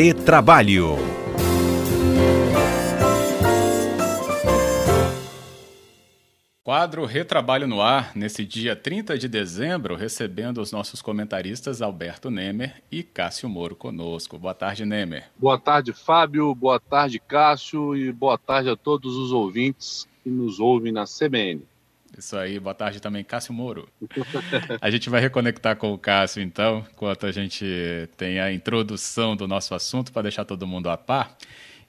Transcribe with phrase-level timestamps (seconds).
[0.00, 0.94] Retrabalho.
[6.62, 12.80] Quadro Retrabalho no Ar, nesse dia 30 de dezembro, recebendo os nossos comentaristas Alberto Nemer
[12.92, 14.38] e Cássio Moro conosco.
[14.38, 15.24] Boa tarde, Nemer.
[15.36, 16.54] Boa tarde, Fábio.
[16.54, 17.96] Boa tarde, Cássio.
[17.96, 21.66] E boa tarde a todos os ouvintes que nos ouvem na CBN.
[22.18, 23.88] Isso aí, boa tarde também, Cássio Moro.
[24.82, 27.64] A gente vai reconectar com o Cássio, então, enquanto a gente
[28.16, 31.38] tem a introdução do nosso assunto, para deixar todo mundo a par.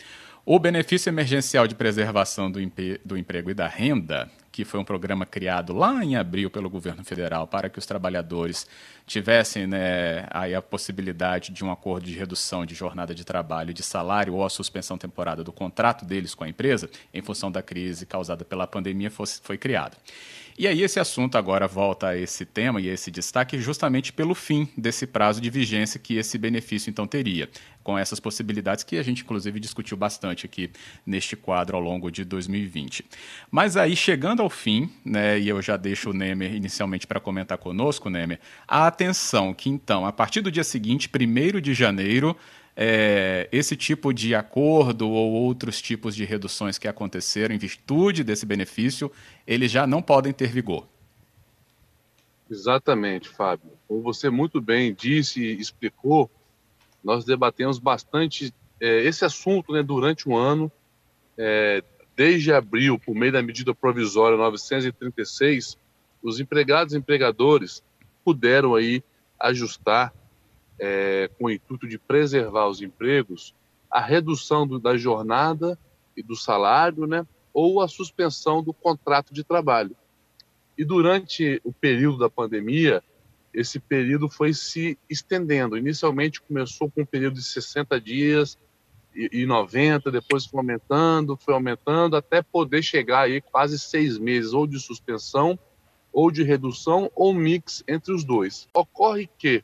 [0.46, 2.60] o benefício emergencial de preservação do,
[3.04, 7.02] do emprego e da renda, que foi um programa criado lá em abril pelo governo
[7.02, 8.68] federal para que os trabalhadores
[9.06, 13.82] tivessem né, aí a possibilidade de um acordo de redução de jornada de trabalho de
[13.82, 18.04] salário ou a suspensão temporária do contrato deles com a empresa, em função da crise
[18.04, 19.96] causada pela pandemia, fosse, foi criado.
[20.56, 24.36] E aí esse assunto agora volta a esse tema e a esse destaque justamente pelo
[24.36, 27.48] fim desse prazo de vigência que esse benefício então teria,
[27.82, 30.70] com essas possibilidades que a gente inclusive discutiu bastante aqui
[31.04, 33.04] neste quadro ao longo de 2020.
[33.50, 37.58] Mas aí chegando ao fim, né, e eu já deixo o Nemer inicialmente para comentar
[37.58, 38.38] conosco, Nemer,
[38.68, 42.36] a atenção que então, a partir do dia seguinte, 1 de janeiro,
[42.76, 48.44] é, esse tipo de acordo ou outros tipos de reduções que aconteceram em virtude desse
[48.44, 49.10] benefício,
[49.46, 50.86] eles já não podem ter vigor.
[52.50, 53.70] Exatamente, Fábio.
[53.88, 56.30] Como você muito bem disse e explicou,
[57.02, 60.70] nós debatemos bastante é, esse assunto né, durante o ano,
[61.38, 61.82] é,
[62.16, 65.76] desde abril, por meio da medida provisória 936,
[66.22, 67.82] os empregados e empregadores
[68.24, 69.02] puderam aí
[69.38, 70.12] ajustar
[70.78, 73.54] é, com o intuito de preservar os empregos,
[73.90, 75.78] a redução do, da jornada
[76.16, 79.96] e do salário, né, ou a suspensão do contrato de trabalho.
[80.76, 83.02] E durante o período da pandemia,
[83.52, 85.78] esse período foi se estendendo.
[85.78, 88.58] Inicialmente começou com um período de 60 dias
[89.14, 94.52] e, e 90, depois foi aumentando, foi aumentando, até poder chegar aí quase seis meses,
[94.52, 95.56] ou de suspensão,
[96.12, 98.68] ou de redução, ou mix entre os dois.
[98.74, 99.62] Ocorre que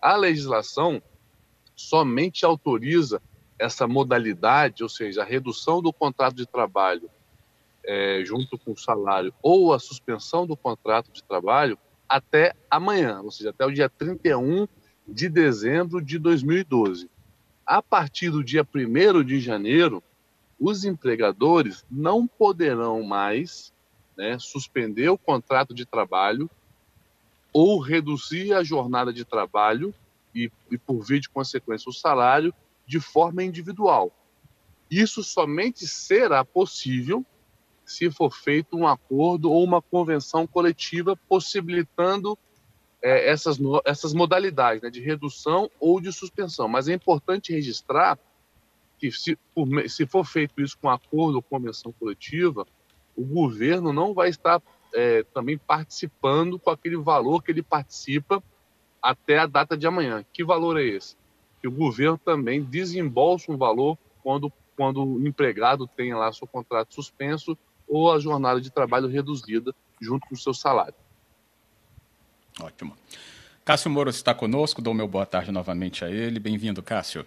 [0.00, 1.02] a legislação
[1.74, 3.20] somente autoriza
[3.58, 7.10] essa modalidade, ou seja, a redução do contrato de trabalho
[7.84, 13.30] é, junto com o salário ou a suspensão do contrato de trabalho até amanhã, ou
[13.30, 14.66] seja, até o dia 31
[15.06, 17.08] de dezembro de 2012.
[17.64, 20.02] A partir do dia 1 de janeiro,
[20.58, 23.72] os empregadores não poderão mais
[24.16, 26.50] né, suspender o contrato de trabalho
[27.58, 29.94] ou reduzir a jornada de trabalho
[30.34, 32.52] e, e, por via de consequência, o salário
[32.86, 34.12] de forma individual.
[34.90, 37.24] Isso somente será possível
[37.82, 42.38] se for feito um acordo ou uma convenção coletiva possibilitando
[43.00, 43.56] é, essas,
[43.86, 46.68] essas modalidades né, de redução ou de suspensão.
[46.68, 48.18] Mas é importante registrar
[48.98, 52.66] que, se, por, se for feito isso com acordo ou convenção coletiva,
[53.16, 54.60] o governo não vai estar
[54.96, 58.42] é, também participando com aquele valor que ele participa
[59.02, 60.24] até a data de amanhã.
[60.32, 61.16] Que valor é esse?
[61.60, 66.94] Que o governo também desembolsa um valor quando, quando o empregado tem lá seu contrato
[66.94, 67.56] suspenso
[67.86, 70.94] ou a jornada de trabalho reduzida junto com o seu salário.
[72.58, 72.96] Ótimo.
[73.66, 76.40] Cássio Moro está conosco, dou meu boa tarde novamente a ele.
[76.40, 77.26] Bem-vindo, Cássio.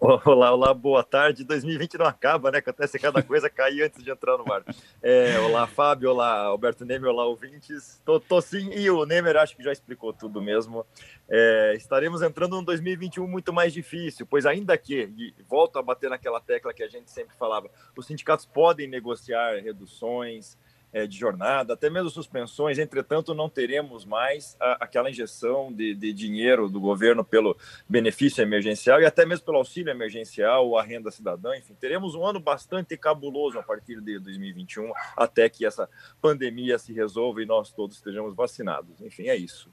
[0.00, 1.42] Olá, olá, boa tarde.
[1.42, 2.58] 2020 não acaba, né?
[2.58, 4.62] Acontece cada coisa cair antes de entrar no ar.
[5.02, 8.00] É, olá, Fábio, olá, Alberto Nemer, olá, ouvintes.
[8.04, 10.86] Tô, tô sim, e o Nemer acho que já explicou tudo mesmo.
[11.28, 16.08] É, estaremos entrando num 2021 muito mais difícil, pois ainda que, e volto a bater
[16.08, 20.56] naquela tecla que a gente sempre falava, os sindicatos podem negociar reduções,
[20.92, 22.78] é, de jornada, até mesmo suspensões.
[22.78, 27.56] Entretanto, não teremos mais a, aquela injeção de, de, dinheiro do governo pelo
[27.88, 31.56] benefício emergencial e até mesmo pelo auxílio emergencial ou a renda cidadã.
[31.56, 35.88] Enfim, teremos um ano bastante cabuloso a partir de 2021, até que essa
[36.20, 39.00] pandemia se resolva e nós todos estejamos vacinados.
[39.00, 39.70] Enfim, é isso.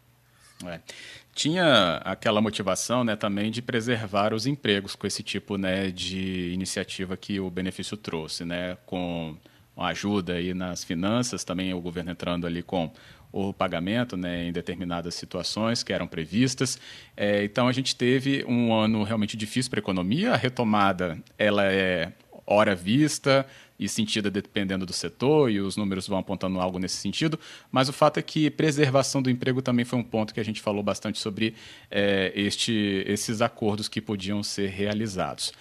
[0.64, 0.80] É.
[1.34, 7.18] Tinha aquela motivação né, também de preservar os empregos com esse tipo né, de iniciativa
[7.18, 9.38] que o benefício trouxe, né, com
[9.75, 12.92] uma ajuda aí nas finanças, também o governo entrando ali com
[13.31, 16.80] o pagamento né, em determinadas situações que eram previstas.
[17.18, 20.33] É, então a gente teve um ano realmente difícil para a economia.
[20.33, 22.13] A retomada ela é
[22.48, 23.45] hora vista,
[23.77, 27.39] e sentida dependendo do setor, e os números vão apontando algo nesse sentido,
[27.72, 30.62] mas o fato é que preservação do emprego também foi um ponto que a gente
[30.62, 31.54] falou bastante sobre
[31.92, 35.51] é, este, esses acordos que podiam ser realizados.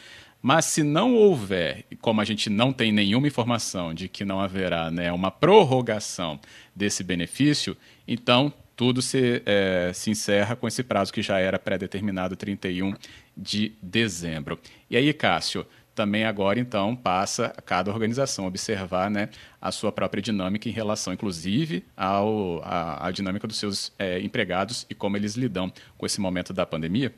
[0.47, 4.91] Mas se não houver, como a gente não tem nenhuma informação de que não haverá
[4.91, 6.39] né, uma prorrogação
[6.77, 7.75] desse benefício,
[8.07, 12.93] então tudo se, é, se encerra com esse prazo que já era pré-determinado, 31
[13.35, 14.61] de dezembro.
[14.91, 20.21] E aí, Cássio, também agora então passa a cada organização observar né, a sua própria
[20.21, 25.37] dinâmica em relação, inclusive, ao, a, a dinâmica dos seus é, empregados e como eles
[25.37, 27.15] lidam com esse momento da pandemia?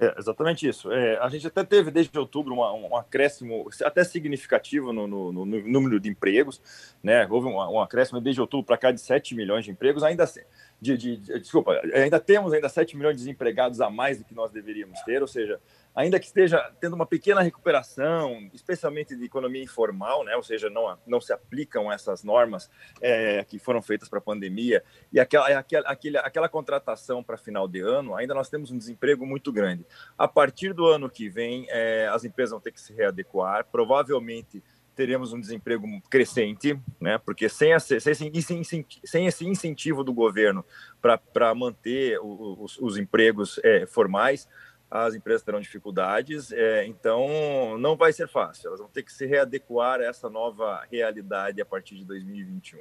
[0.00, 0.92] É, exatamente isso.
[0.92, 5.44] É, a gente até teve desde outubro uma, um acréscimo até significativo no, no, no,
[5.44, 6.62] número de empregos,
[7.02, 7.26] né?
[7.28, 10.42] Houve um, um acréscimo desde outubro para cá de 7 milhões de empregos, ainda assim.
[10.80, 14.34] De, de, de, desculpa, ainda temos ainda 7 milhões de desempregados a mais do que
[14.34, 15.60] nós deveríamos ter, ou seja,
[15.98, 20.36] ainda que esteja tendo uma pequena recuperação, especialmente de economia informal, né?
[20.36, 24.84] ou seja, não, não se aplicam essas normas é, que foram feitas para a pandemia,
[25.12, 29.26] e aquela, aquela, aquela, aquela contratação para final de ano, ainda nós temos um desemprego
[29.26, 29.84] muito grande.
[30.16, 34.62] A partir do ano que vem, é, as empresas vão ter que se readequar, provavelmente
[34.94, 37.18] teremos um desemprego crescente, né?
[37.18, 40.64] Porque sem, esse, sem esse incentivo do governo
[41.00, 44.48] para manter os, os empregos é, formais,
[44.90, 48.68] as empresas terão dificuldades, é, então não vai ser fácil.
[48.68, 52.80] Elas vão ter que se readequar a essa nova realidade a partir de 2021.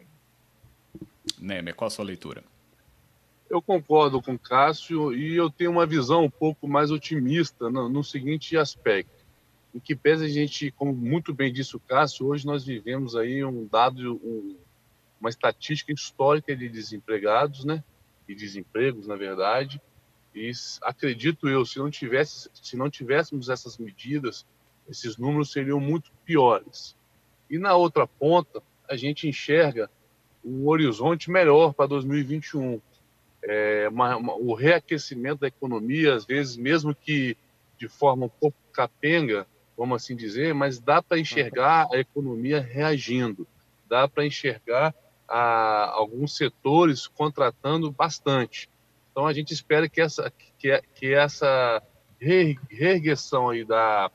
[1.38, 2.44] Nemer, qual a sua leitura?
[3.50, 7.90] Eu concordo com o Cássio e eu tenho uma visão um pouco mais otimista no,
[7.90, 9.26] no seguinte aspecto.
[9.76, 13.44] Em que pese a gente, como muito bem disse o Cássio, hoje nós vivemos aí
[13.44, 14.58] um dado, um,
[15.20, 17.84] uma estatística histórica de desempregados, né?
[18.28, 19.82] E desempregos, na verdade
[20.38, 20.52] e
[20.82, 24.46] acredito eu, se não, tivesse, se não tivéssemos essas medidas,
[24.90, 26.96] esses números seriam muito piores.
[27.50, 29.90] E na outra ponta, a gente enxerga
[30.44, 32.82] um horizonte melhor para 2021.
[33.44, 37.38] É, uma, uma, o reaquecimento da economia, às vezes, mesmo que
[37.78, 39.46] de forma um pouco capenga,
[39.78, 43.48] vamos assim dizer, mas dá para enxergar a economia reagindo,
[43.88, 44.94] dá para enxergar
[45.28, 48.70] a, ah, alguns setores contratando bastante.
[49.18, 51.82] Então a gente espera que essa, que, que essa
[52.20, 54.12] reergueção aí da,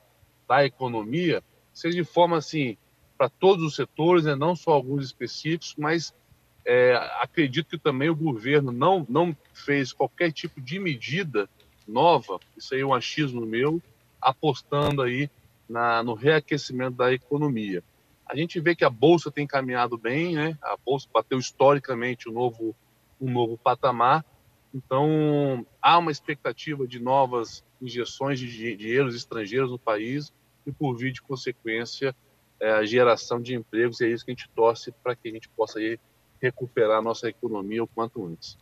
[0.47, 2.77] da economia seja de forma assim
[3.17, 4.33] para todos os setores, né?
[4.33, 6.13] não só alguns específicos, mas
[6.65, 11.49] é, acredito que também o governo não, não fez qualquer tipo de medida
[11.85, 13.81] nova, isso aí é um achismo meu,
[14.21, 15.29] apostando aí
[15.67, 17.83] na, no reaquecimento da economia.
[18.25, 20.57] A gente vê que a Bolsa tem caminhado bem, né?
[20.61, 22.73] a Bolsa bateu historicamente um novo,
[23.19, 24.23] um novo patamar,
[24.73, 30.33] então, há uma expectativa de novas injeções de dinheiros estrangeiros no país
[30.65, 32.15] e, por via de consequência,
[32.59, 34.01] é, a geração de empregos.
[34.01, 35.79] E é isso que a gente torce para que a gente possa
[36.41, 38.57] recuperar a nossa economia o quanto antes.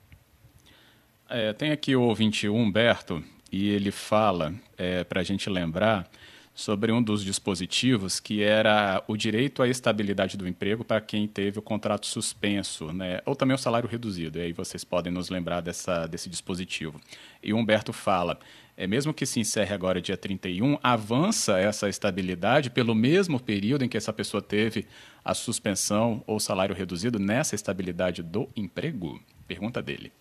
[1.29, 6.09] É, tem aqui o ouvinte Humberto e ele fala, é, para a gente lembrar,
[6.53, 11.59] sobre um dos dispositivos que era o direito à estabilidade do emprego para quem teve
[11.59, 13.21] o contrato suspenso, né?
[13.25, 14.37] ou também o salário reduzido.
[14.37, 16.99] E aí vocês podem nos lembrar dessa, desse dispositivo.
[17.41, 18.37] E o Humberto fala,
[18.75, 23.89] é, mesmo que se encerre agora dia 31, avança essa estabilidade pelo mesmo período em
[23.89, 24.85] que essa pessoa teve
[25.23, 29.21] a suspensão ou salário reduzido nessa estabilidade do emprego?
[29.47, 30.11] Pergunta dele.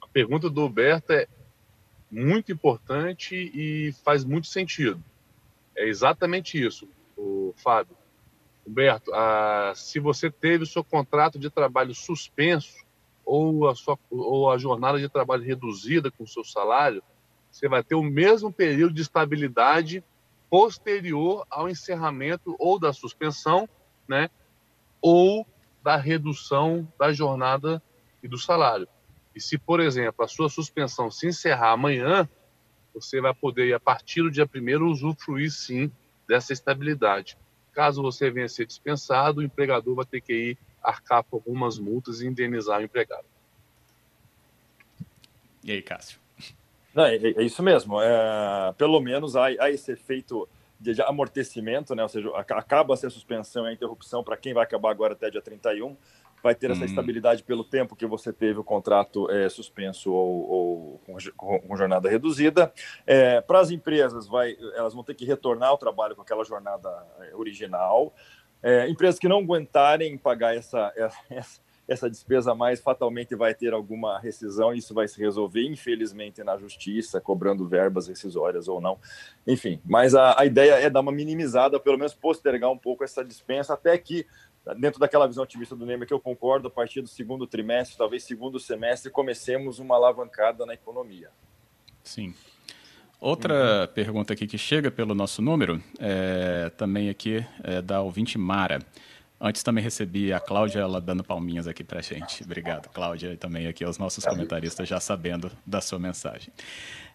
[0.00, 1.26] A pergunta do Humberto é
[2.10, 5.02] muito importante e faz muito sentido
[5.76, 7.96] é exatamente isso, o Fábio.
[8.66, 12.84] Humberto, a, se você teve o seu contrato de trabalho suspenso
[13.24, 17.02] ou a, sua, ou a jornada de trabalho reduzida com o seu salário,
[17.50, 20.02] você vai ter o mesmo período de estabilidade
[20.50, 23.68] posterior ao encerramento ou da suspensão,
[24.08, 24.30] né,
[25.00, 25.46] ou
[25.82, 27.82] da redução da jornada
[28.22, 28.88] e do salário.
[29.34, 32.28] E se, por exemplo, a sua suspensão se encerrar amanhã,
[32.94, 35.90] você vai poder, a partir do dia 1 usufruir sim
[36.28, 37.36] dessa estabilidade.
[37.72, 41.78] Caso você venha a ser dispensado, o empregador vai ter que ir arcar com algumas
[41.78, 43.26] multas e indenizar o empregado.
[45.64, 46.20] E aí, Cássio?
[46.94, 48.00] Não, é, é, isso mesmo.
[48.00, 50.48] É, pelo menos há, há esse efeito
[50.78, 52.02] de, amortecimento, né?
[52.02, 55.42] ou seja, acaba-se a suspensão e a interrupção para quem vai acabar agora até dia
[55.42, 55.96] 31
[56.44, 56.86] vai ter essa uhum.
[56.86, 62.06] estabilidade pelo tempo que você teve o contrato é, suspenso ou, ou com, com, jornada
[62.06, 62.70] reduzida.
[63.06, 66.90] É, Para as empresas, vai, elas vão ter que retornar ao trabalho com aquela jornada
[67.20, 68.14] é, original.
[68.62, 73.72] É, empresas que não aguentarem pagar essa, essa, essa despesa a mais fatalmente vai ter
[73.72, 78.98] alguma rescisão, isso vai se resolver, infelizmente, na justiça, cobrando verbas rescisórias ou não.
[79.46, 83.24] Enfim, mas a, a ideia é dar uma minimizada, pelo menos postergar um pouco essa
[83.24, 84.26] dispensa, até que,
[84.78, 88.24] dentro daquela visão otimista do Neymar, que eu concordo, a partir do segundo trimestre, talvez
[88.24, 91.30] segundo semestre, comecemos uma alavancada na economia.
[92.02, 92.34] Sim.
[93.20, 93.94] Outra uhum.
[93.94, 98.80] pergunta aqui que chega pelo nosso número, é, também aqui é da ouvinte Mara.
[99.40, 102.42] Antes também recebi a Cláudia, ela dando palminhas aqui para a gente.
[102.44, 106.52] Obrigado, Cláudia, e também aqui aos nossos comentaristas já sabendo da sua mensagem.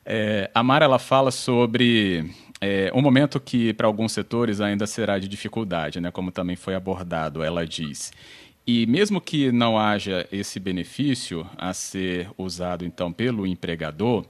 [0.05, 2.29] É, a Mara ela fala sobre
[2.61, 6.75] é, um momento que para alguns setores ainda será de dificuldade, né, como também foi
[6.75, 7.41] abordado.
[7.41, 8.11] Ela diz:
[8.67, 14.25] e mesmo que não haja esse benefício a ser usado então pelo empregador,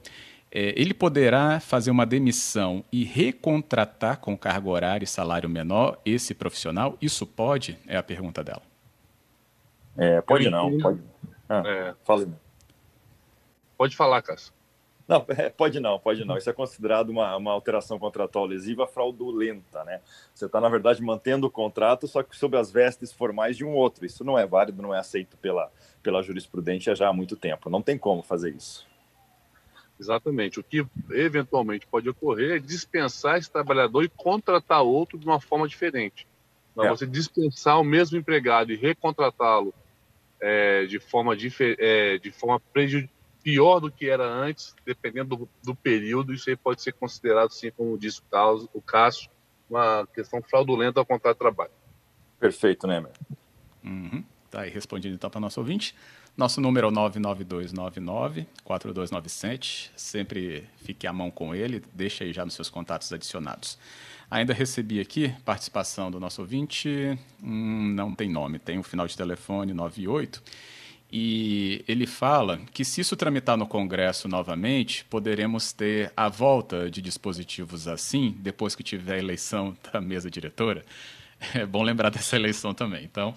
[0.52, 6.34] é, ele poderá fazer uma demissão e recontratar com cargo horário e salário menor esse
[6.34, 6.96] profissional?
[7.00, 7.78] Isso pode?
[7.86, 8.62] É a pergunta dela.
[9.96, 10.78] É, pode não.
[10.78, 11.00] Pode,
[11.48, 11.94] ah, é.
[12.04, 12.28] fala.
[13.76, 14.52] pode falar, Cássio.
[15.06, 16.36] Não, é, pode não, pode não.
[16.36, 20.00] Isso é considerado uma, uma alteração contratual lesiva fraudulenta, né?
[20.32, 23.72] Você está, na verdade, mantendo o contrato, só que sob as vestes formais de um
[23.74, 24.06] outro.
[24.06, 27.68] Isso não é válido, não é aceito pela, pela jurisprudência já há muito tempo.
[27.68, 28.89] Não tem como fazer isso.
[30.00, 30.58] Exatamente.
[30.58, 35.68] O que eventualmente pode ocorrer é dispensar esse trabalhador e contratar outro de uma forma
[35.68, 36.26] diferente.
[36.74, 36.90] Mas é.
[36.90, 39.74] você dispensar o mesmo empregado e recontratá-lo
[40.40, 41.36] é, de forma,
[41.78, 42.58] é, de forma
[43.42, 47.70] pior do que era antes, dependendo do, do, período, isso aí pode ser considerado, sim,
[47.70, 49.30] como disse o, o Cássio,
[49.68, 51.70] uma questão fraudulenta ao contrato de trabalho.
[52.38, 53.12] Perfeito, né, meu?
[53.84, 54.24] Uhum.
[54.50, 55.94] Tá aí respondido então para o nosso ouvinte.
[56.36, 59.90] Nosso número é o 99299-4297.
[59.96, 63.78] Sempre fique à mão com ele, deixa aí já nos seus contatos adicionados.
[64.30, 69.06] Ainda recebi aqui participação do nosso ouvinte, hum, não tem nome, tem o um final
[69.06, 70.42] de telefone 98.
[71.12, 77.02] E ele fala que se isso tramitar no Congresso novamente, poderemos ter a volta de
[77.02, 80.84] dispositivos assim, depois que tiver a eleição da mesa diretora.
[81.54, 83.04] É bom lembrar dessa eleição também.
[83.04, 83.34] Então,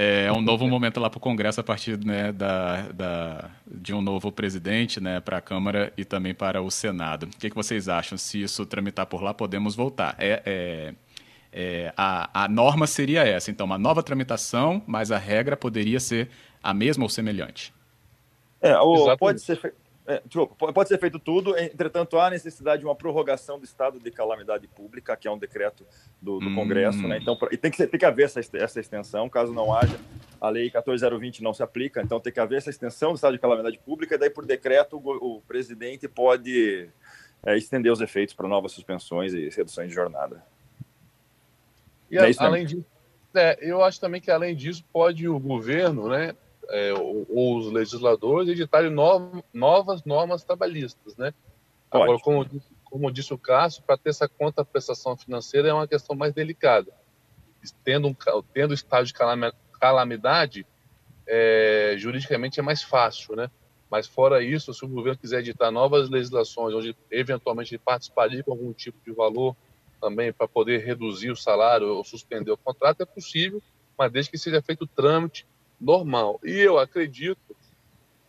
[0.00, 4.00] é um novo momento lá para o Congresso a partir né, da, da, de um
[4.00, 7.24] novo presidente né, para a Câmara e também para o Senado.
[7.24, 8.16] O que, que, vocês acham?
[8.16, 10.14] Se isso tramitar por lá, podemos voltar.
[10.16, 10.94] É, é,
[11.52, 16.30] é, a, a norma seria essa, então, uma nova tramitação, mas a regra poderia ser
[16.62, 17.74] a mesma ou semelhante.
[18.60, 19.74] É, ou pode ser
[20.08, 20.22] é,
[20.72, 25.14] pode ser feito tudo, entretanto, há necessidade de uma prorrogação do estado de calamidade pública,
[25.14, 25.86] que é um decreto
[26.20, 26.54] do, do hum.
[26.54, 27.18] Congresso, né?
[27.20, 30.00] Então, e tem que, tem que haver essa, essa extensão, caso não haja,
[30.40, 33.38] a lei 14020 não se aplica, então tem que haver essa extensão do estado de
[33.38, 36.88] calamidade pública, e daí, por decreto, o, o presidente pode
[37.44, 40.42] é, estender os efeitos para novas suspensões e reduções de jornada.
[42.10, 42.86] E a, é além disso,
[43.34, 46.34] é, eu acho também que, além disso, pode o governo, né?
[46.70, 51.32] É, ou, ou, os legisladores editarem no, novas normas trabalhistas, né?
[51.90, 52.04] Pode.
[52.04, 56.14] Agora, como, como disse o Cássio, para ter essa conta prestação financeira é uma questão
[56.14, 56.92] mais delicada.
[57.84, 58.16] Tendo, um,
[58.52, 59.14] tendo estado de
[59.78, 60.66] calamidade,
[61.26, 63.50] é, juridicamente é mais fácil, né?
[63.90, 68.52] Mas fora isso, se o governo quiser editar novas legislações, onde eventualmente ele participaria com
[68.52, 69.56] algum tipo de valor
[70.00, 73.62] também para poder reduzir o salário ou suspender o contrato, é possível,
[73.96, 75.46] mas desde que seja feito o trâmite
[75.80, 76.40] normal.
[76.44, 77.38] E eu acredito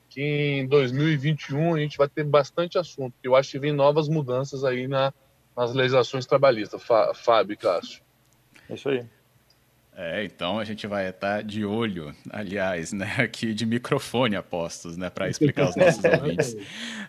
[0.09, 3.13] que em 2021 a gente vai ter bastante assunto.
[3.23, 5.13] Eu acho que vem novas mudanças aí na,
[5.55, 6.81] nas legislações trabalhistas,
[7.15, 8.01] Fábio e Cássio.
[8.69, 9.05] É isso aí.
[10.01, 15.09] É, então a gente vai estar de olho, aliás, né, aqui de microfone apostos, né,
[15.09, 16.55] para explicar aos nossos ouvintes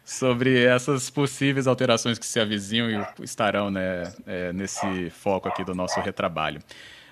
[0.04, 5.72] sobre essas possíveis alterações que se avizinham e estarão, né, é, nesse foco aqui do
[5.72, 6.60] nosso retrabalho.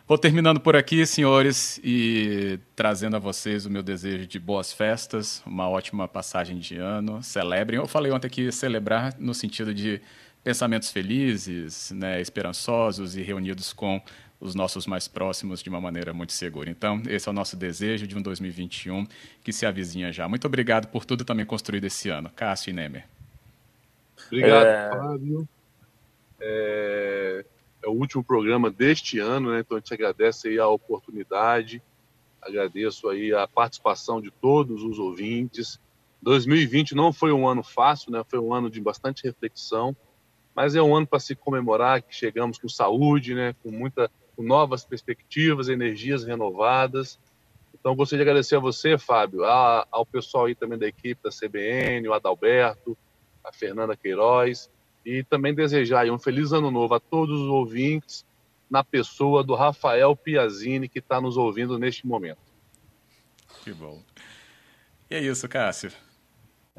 [0.08, 5.42] Vou terminando por aqui, senhores, e trazendo a vocês o meu desejo de boas festas,
[5.44, 7.22] uma ótima passagem de ano.
[7.22, 7.78] Celebrem.
[7.78, 10.00] Eu falei ontem que celebrar no sentido de
[10.42, 14.00] pensamentos felizes, né, esperançosos e reunidos com
[14.40, 16.70] os nossos mais próximos de uma maneira muito segura.
[16.70, 19.06] Então, esse é o nosso desejo de um 2021
[19.44, 20.26] que se avizinha já.
[20.26, 22.30] Muito obrigado por tudo também construído esse ano.
[22.34, 23.04] Cássio e Nemer.
[24.28, 24.90] Obrigado, é...
[24.90, 25.48] Fábio.
[26.40, 27.44] É
[27.88, 29.60] é o último programa deste ano, né?
[29.60, 31.82] Então a gente agradece aí a oportunidade,
[32.40, 35.80] agradeço aí a participação de todos os ouvintes.
[36.22, 38.22] 2020 não foi um ano fácil, né?
[38.28, 39.96] Foi um ano de bastante reflexão,
[40.54, 43.54] mas é um ano para se comemorar que chegamos com saúde, né?
[43.62, 47.18] Com muita, com novas perspectivas, energias renovadas.
[47.72, 51.30] Então gostaria de agradecer a você, Fábio, a, ao pessoal aí também da equipe da
[51.30, 52.98] CBN, o Adalberto,
[53.42, 54.68] a Fernanda Queiroz
[55.08, 58.26] e também desejar um feliz ano novo a todos os ouvintes,
[58.68, 62.42] na pessoa do Rafael Piazini, que está nos ouvindo neste momento.
[63.64, 64.02] Que bom.
[65.10, 65.90] E é isso, Cássio.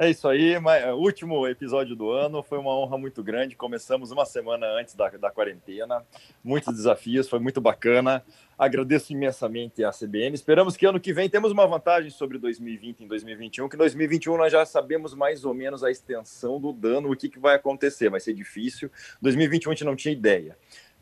[0.01, 3.57] É isso aí, é, último episódio do ano, foi uma honra muito grande.
[3.57, 6.01] Começamos uma semana antes da, da quarentena,
[6.41, 8.23] muitos desafios, foi muito bacana.
[8.57, 10.33] Agradeço imensamente a CBN.
[10.33, 14.53] Esperamos que ano que vem temos uma vantagem sobre 2020 em 2021, que 2021 nós
[14.53, 18.09] já sabemos mais ou menos a extensão do dano, o que, que vai acontecer.
[18.09, 18.89] Vai ser difícil.
[19.21, 20.57] 2021 a gente não tinha ideia.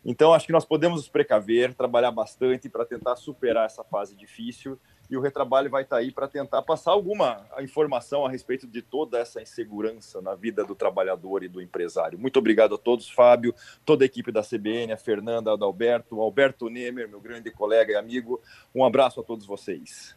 [0.10, 4.80] Então, acho que nós podemos nos precaver, trabalhar bastante para tentar superar essa fase difícil
[5.10, 8.82] e o retrabalho vai estar tá aí para tentar passar alguma informação a respeito de
[8.82, 12.18] toda essa insegurança na vida do trabalhador e do empresário.
[12.18, 13.54] Muito obrigado a todos, Fábio,
[13.86, 17.92] toda a equipe da CBN, a Fernanda, o Alberto, o Alberto Nemer, meu grande colega
[17.92, 18.42] e amigo.
[18.74, 20.16] Um abraço a todos vocês.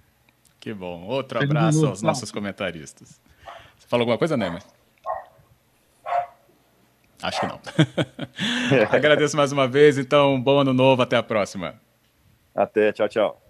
[0.61, 1.05] Que bom.
[1.09, 3.21] Outro abraço aos nossos comentaristas.
[3.77, 4.63] Você falou alguma coisa, Nemer?
[7.23, 7.61] Acho que não.
[8.91, 11.75] Agradeço mais uma vez, então, bom ano novo, até a próxima.
[12.55, 13.50] Até, tchau, tchau.